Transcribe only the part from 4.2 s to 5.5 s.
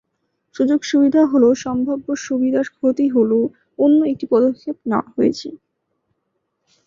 পদক্ষেপ নেওয়া হয়েছে।